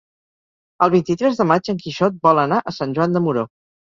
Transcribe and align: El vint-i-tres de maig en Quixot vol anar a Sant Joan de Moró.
El 0.85 0.91
vint-i-tres 0.93 1.37
de 1.41 1.45
maig 1.51 1.69
en 1.73 1.77
Quixot 1.85 2.17
vol 2.27 2.43
anar 2.45 2.61
a 2.71 2.75
Sant 2.79 2.97
Joan 2.99 3.13
de 3.17 3.21
Moró. 3.27 3.45